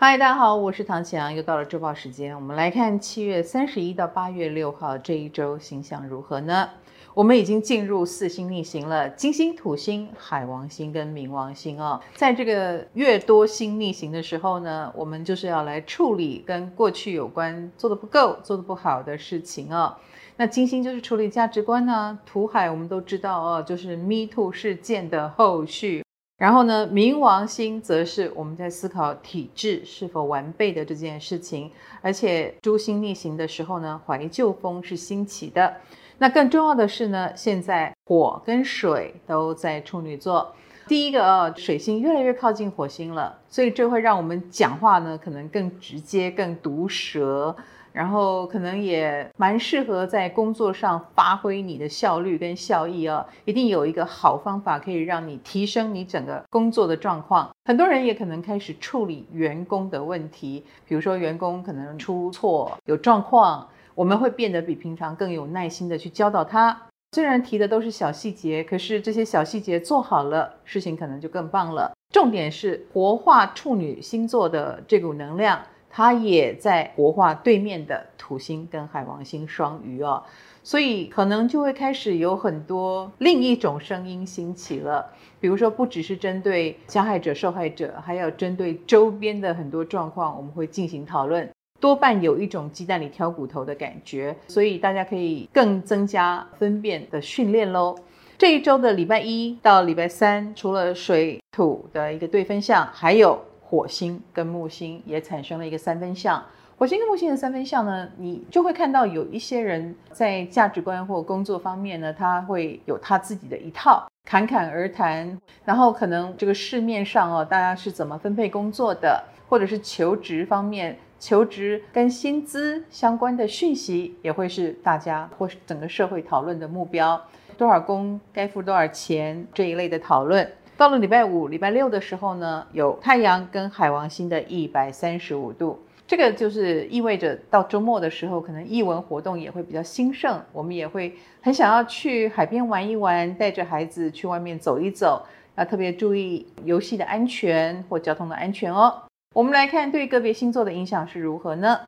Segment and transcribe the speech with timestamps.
[0.00, 2.32] 嗨，大家好，我是唐綺阳，又到了周报时间。
[2.32, 6.70] 我们来看七月三十一到八月六号这一周星象如何呢？
[7.14, 12.00] 我们已经进入四星逆行了，金星、土星、海王星跟冥王星哦。
[12.14, 19.96] 在这个月多星逆行的时候呢，我们就是要来处理跟过去有关做得不够、做得不好的事情哦。
[20.36, 26.04] 那金星就是处理价值观呢、土海我们都知道哦，就是 Me Too 事件的后续。
[26.38, 31.68] 然后呢，冥王星则是我们在思考体制是否完备的这件事情，
[32.00, 35.74] 而且诸星逆行的时候呢，怀旧风是兴起的。
[36.16, 40.54] 那更重要的是呢，现在火跟水都在处女座。
[40.86, 47.54] 第一个啊，水星越来越靠近火星了，所以这会让我们讲话呢，可能更直接、更毒舌。
[47.98, 57.50] 然后可能也蛮适合在工作上发挥你的效率跟效益哦，一定有一个好方法可以让你提升你整个工作的状况。
[57.64, 66.80] 很多人也可能开始处理员工的问题，比如说员工可能出错有状况，我们会变得比平常更有耐心的去教导他。
[67.16, 71.90] 虽然提的都是小细节，可是这些小细节做好了，事情可能就更棒了。
[72.12, 75.60] 重点是活化处女星座的这股能量。
[75.98, 80.22] 它也在活化对面的土星跟海王星双鱼哦，
[80.62, 85.04] 所以可能就会开始有很多另一种声音兴起了。
[85.40, 91.50] 比如说，不只是针对加害者、受害者，还有针对周边的很多状况，我们会进行讨论。
[91.80, 97.96] 多半有一种鸡蛋里挑骨头的感觉，所以大家可以更增加分辨的训练喽。
[98.38, 103.42] 这一周的礼拜一到礼拜三，除了水土的一个对分项，还有。
[103.70, 106.42] 火星跟木星也产生了一个三分相，
[106.78, 127.22] 火星跟木星的三分相呢，你就会看到有一些人在价值观或工作方面呢，他会有他自己的一套，侃侃而谈，然后可能这个市面上哦，大家是怎么分配工作的，或者是求职方面，求职跟薪资相关的讯息，也会是大家或是整个社会讨论的目标，
[127.58, 130.50] 多少工该付多少钱这一类的讨论。
[130.78, 149.02] 到了礼拜五、礼拜六的时候呢，有太阳跟海王星的一百三十五度，这个就是意味着到周末的时候，可能艺文活动也会比较兴盛，我们也会很想要去海边玩一玩，带着孩子去外面走一走，要特别注意游戏的安全或交通的安全哦。
[149.34, 151.80] 我们来看对个别星座的影响是如何呢？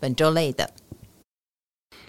[0.00, 0.68] 本周类的。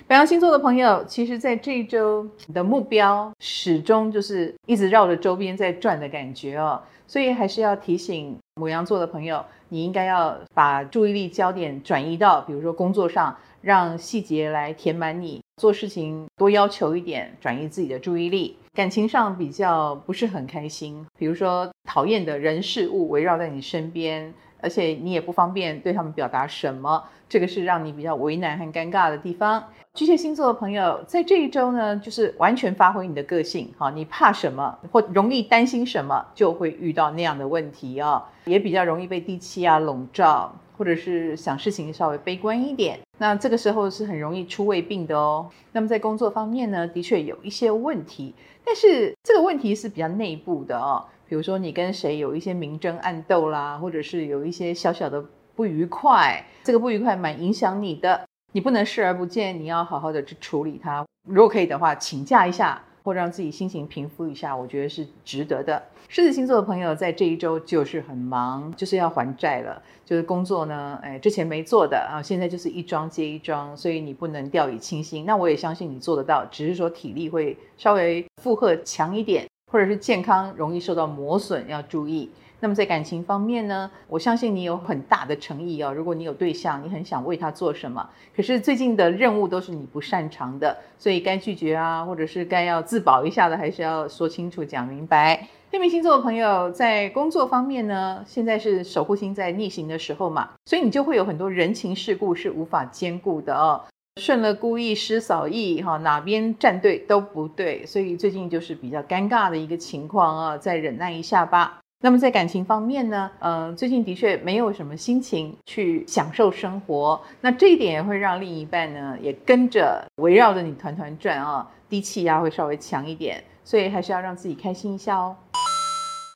[0.10, 18.58] 白羊星座的朋友，其实在这一周你的目标始终就是一直绕着周边在转的感觉哦，所以还是要提醒牡羊座的朋友，你应该要把注意力焦点转移到，比如说工作上，让细节来填满你做事情，多要求一点，转移自己的注意力。
[18.74, 29.64] 感情上比较不是很开心，比如说讨厌的人事物围绕在你身边，而且你也不方便对他们表达什么，这个是让你比较为难和尴尬的地方。
[29.94, 45.50] 巨蟹星座的朋友，在这一周呢，就是完全发挥你的个性，哈，你怕什么或容易担心什么，就会遇到那样的问题啊，也比较容易被低气压笼罩，或者是想事情稍微悲观一点，那这个时候是很容易出胃病的哦。
[45.72, 48.34] 那么在工作方面呢，的确有一些问题，
[48.64, 55.24] 但是这个问题是比较内部的哦，比如说你跟谁有一些明争暗斗啦，或者是有一些小小的
[55.56, 58.28] 不愉快，这个不愉快蛮影响你的。
[58.52, 61.06] 你不能视而不见，你要好好的去处理它。
[61.28, 65.80] 如果可以的话，请假一下，或让自己心情平复一下，我觉得是值得的。
[66.08, 75.28] 狮子星座的朋友在这一周就是很忙，就是要还债了，就是工作呢，哎，之前没做的啊，现在就是一桩接一桩，所以你不能掉以轻心。
[75.28, 82.30] 那我也相信你做得到，只是说体力会稍微负荷强一点，或者是健康容易受到磨损，要注意。
[82.62, 85.94] 那么在感情方面呢，我相信你有很大的诚意哦。
[85.94, 95.48] 如果你有对象，你很想为他做什么，可是最近的任务都是你不擅长的，所以该拒绝啊，或者是该要自保一下的，还是要说清楚、讲明白。
[95.72, 103.80] 天秤星座的朋友在工作方面呢，现在是守护星在逆行的时候嘛，所以你就会有很多人情世故是无法兼顾的哦。
[104.20, 111.80] 顺了故意，失扫意，哈，哪边站队都不对，所以最近就是比较尴尬的一个情况啊，再忍耐一下吧。
[112.02, 125.36] 那么在感情方面呢，呃，最近的确没有什么心情去享受生活，那这一点也会让另一半呢也跟着围绕着你团团转啊，低气压会稍微强一点，所以还是要让自己开心一下哦。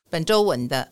[0.09, 0.89] 本周稳的。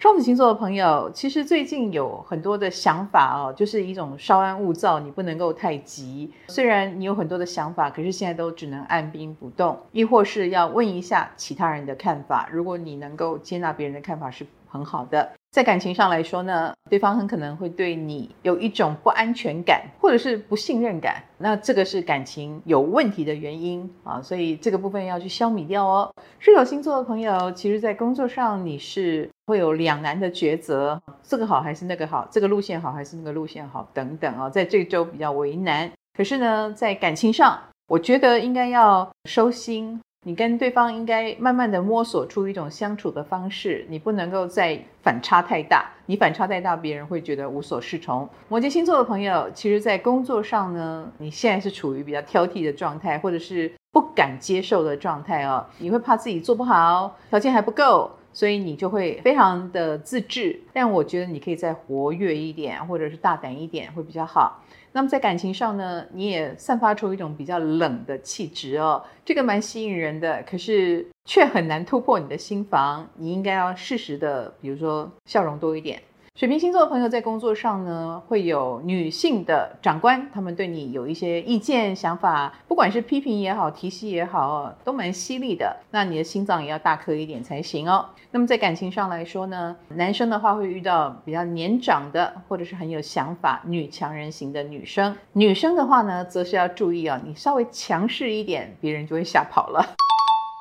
[0.00, 6.32] 双子星座的朋友，其实最近有很多的想法哦，就是一种稍安勿躁，你不能够太急。
[6.46, 12.48] 虽然你有很多的想法，可是现在都只能按兵不动，亦或是要问一下其他人的看法。
[12.52, 15.32] 如果你能够接纳别人的看法，是很好的。
[15.50, 21.22] 在感情上来说呢，对方很可能会对你有一种不安全感，或者是不信任感。
[21.38, 26.12] 那这个是感情有问题的原因啊，所以这个部分要去消弭掉哦。
[26.38, 35.90] 射手星座的朋友，其实在工作上你是会有两难的抉择，这个好还是那个好，这个路线好还是那个路线好等等啊，在这周比较为难。
[36.16, 39.98] 可是呢，在感情上，我觉得应该要收心。
[40.24, 48.28] 你跟对方应该慢慢的摸索出一种相处的方式，你不能够再反差太大，你反差太大，别人会觉得无所适从。
[48.48, 60.60] 摩羯星座的朋友，其实，在工作上呢，你现在是处于比较挑剔的状态，或者是不敢接受的状态哦，你会怕自己做不好，条件还不够，所以你就会非常的自制。
[60.72, 64.60] 但我觉得你可以再活跃一点，或者是大胆一点，会比较好。
[64.98, 73.08] 那么在感情上呢，你也散发出一种比较冷的气质哦，这个蛮吸引人的，可是却很难突破你的心房。
[73.14, 76.02] 你应该要适时的，比如说笑容多一点。
[76.38, 85.76] 水瓶星座的朋友在工作上呢，会有女性的长官，他们对你有一些意见、想法，不管是批评也好、提醒也好，都蛮犀利的。
[85.90, 88.06] 那你的心脏也要大颗一点才行哦。
[88.30, 95.16] 那么在感情上来说呢，男生的话会遇到比较年长的，或者是很有想法、女强人型的女生。
[95.32, 99.84] 女生的话呢，则是要注意啊，你稍微强势一点，别人就会吓跑了。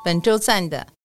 [0.03, 0.96] 本周赞的。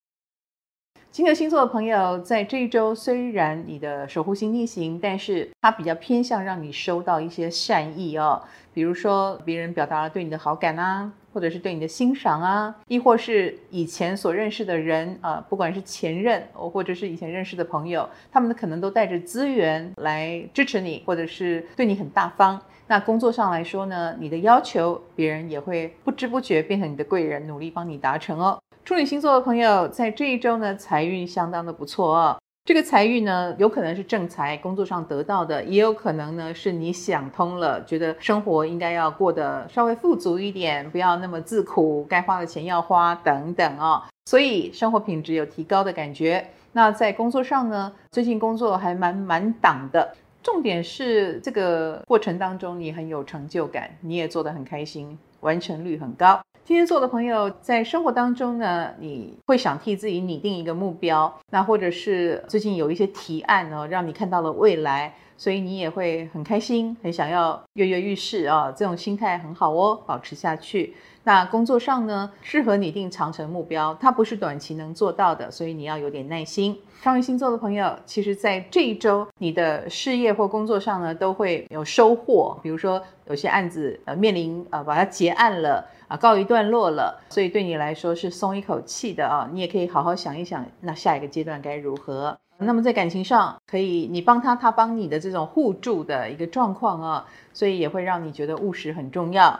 [1.13, 8.43] 金牛星座的朋友，在这一周虽然你的守护星逆行，但是它比较偏向让你收到一些善意哦，
[8.73, 22.59] 比如说别人表达了对你的好感啊，或者是对你的欣赏啊，亦或是以前所认识的人啊，不管是前任或者是以前认识的朋友，他们可能都带着资源来支持你，或者是对你很大方。
[22.87, 28.59] 那工作上来说呢，你的要求别人也会不知不觉变成你的贵人，努力帮你达成哦。
[28.85, 32.37] 处女星座的朋友在这一周呢，财运相当的不错哦。
[32.65, 44.03] 这个财运呢，有可能是正财，工作上得到的，也有可能呢是你想通了，觉得生活应该要过得稍微富足一点，不要那么自苦，该花的钱要花等等哦。
[44.25, 46.45] 所以生活品质有提高的感觉。
[46.73, 50.13] 那在工作上呢，最近工作还蛮满档的，
[50.43, 56.41] 重点是这个过程当中你很有成就感，你也做得很开心，完成率很高。
[56.65, 70.95] 天蝎座的朋友在生活当中呢，你会想替自己拟定一个目标，那或者是最近有一些提案呢，让你看到了未来，所以你也会很开心，很想要跃跃欲试啊，这种心态很好哦，保持下去。
[71.25, 76.77] 那工作上呢，适合拟定长程目标，它不是短期能做到的，所以你要有点耐心。
[77.01, 82.57] 双鱼星座的朋友，其实在这一周，你的事业或工作上呢，都会有收获。
[82.63, 89.49] 比如说，有些案子呃面临呃把它结案了啊，告一段落了，所以对你来说是松一口气的啊。
[89.51, 92.39] 你也可以好好想一想，那下一个阶段该如何。
[92.59, 99.59] 那么在感情上，可以你帮他，他帮你的这种互助的一个状况啊，所以也会让你觉得务实很重要。